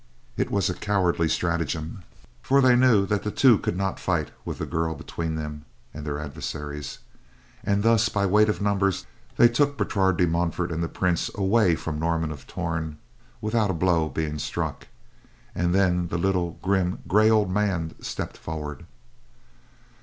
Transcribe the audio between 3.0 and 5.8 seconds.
that the two could not fight with the girl between them